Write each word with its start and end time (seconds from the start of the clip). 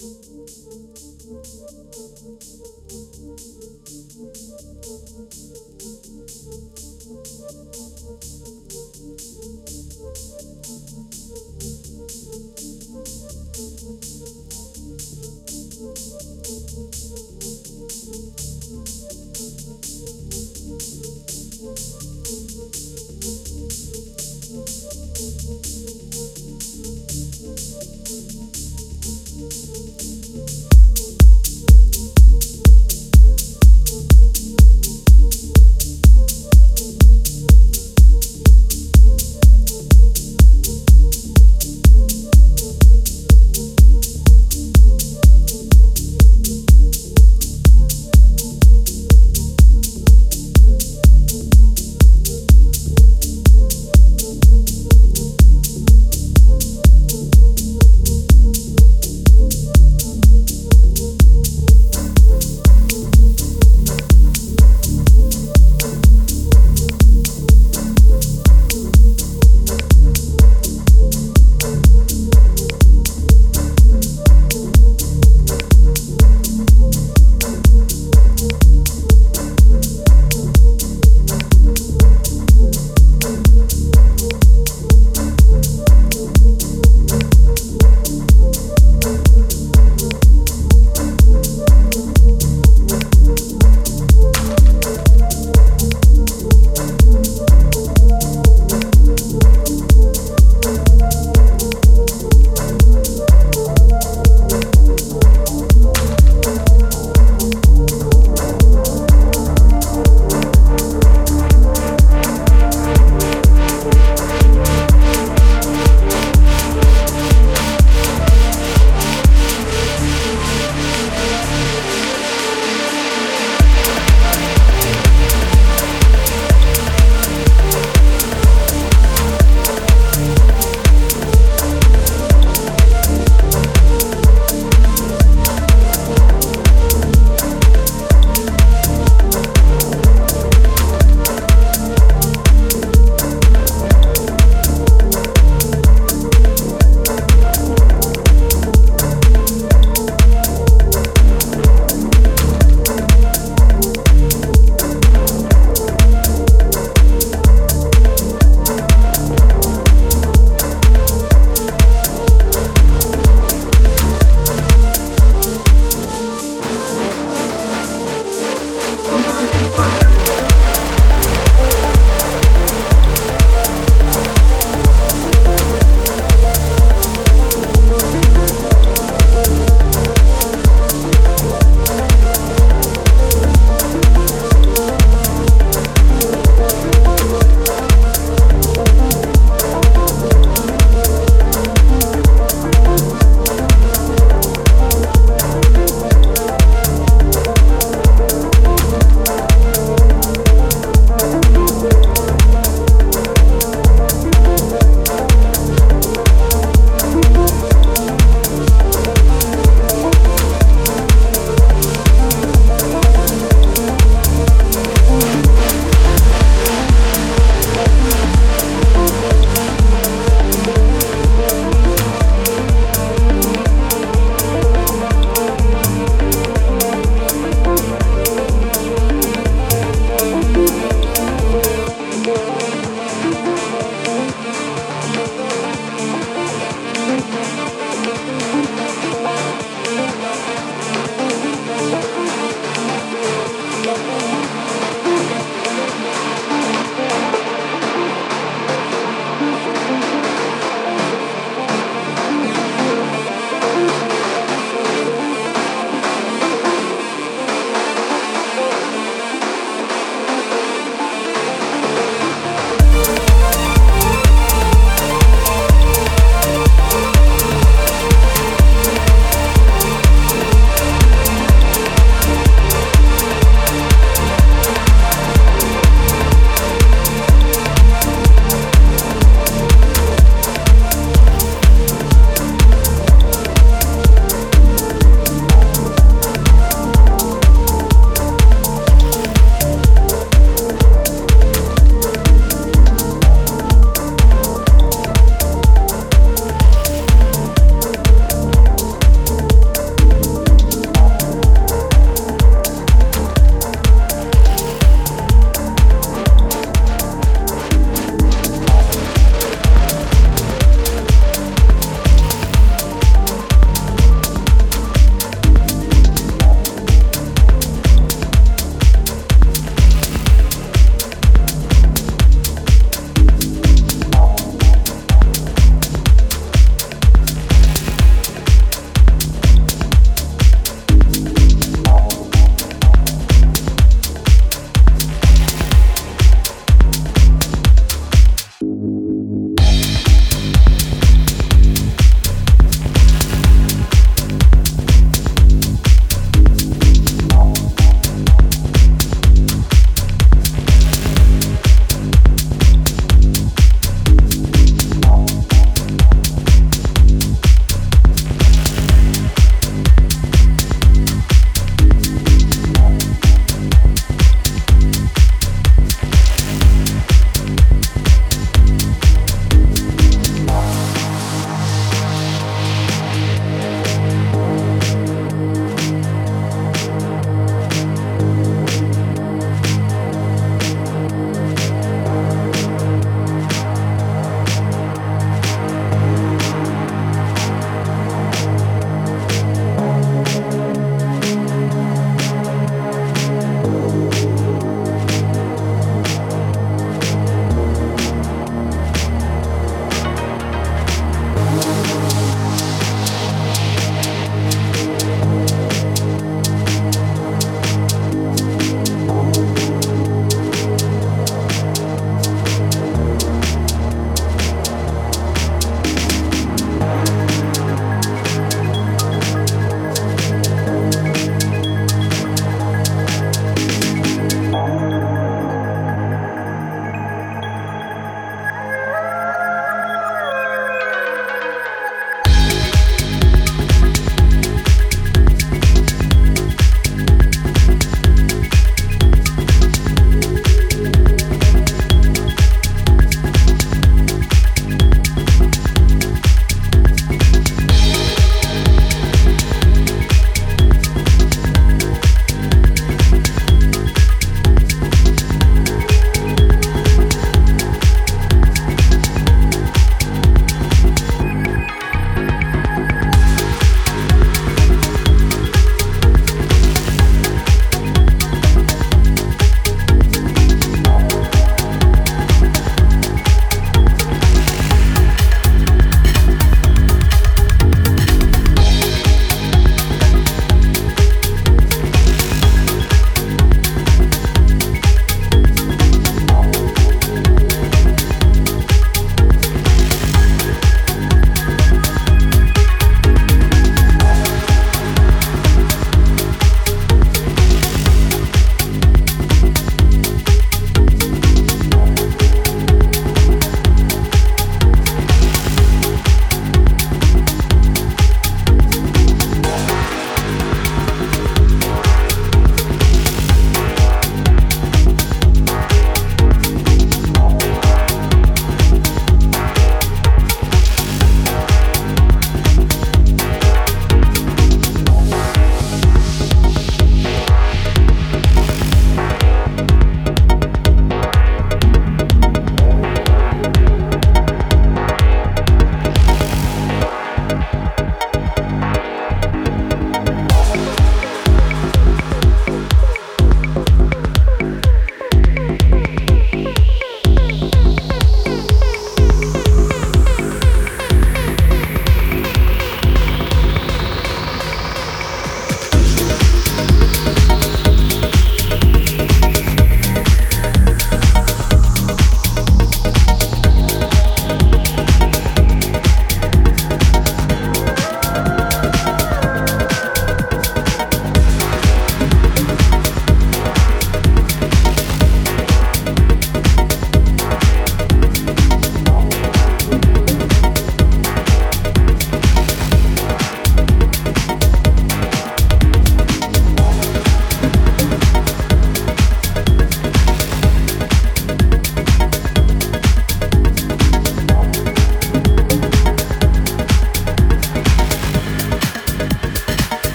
Música 0.00 1.57